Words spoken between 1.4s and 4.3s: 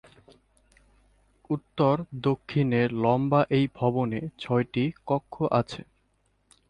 উত্তর দক্ষিণে লম্বা এই ভবনে